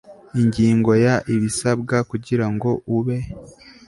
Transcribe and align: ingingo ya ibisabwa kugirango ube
ingingo 0.39 0.91
ya 1.05 1.15
ibisabwa 1.35 1.97
kugirango 2.09 2.69
ube 2.97 3.17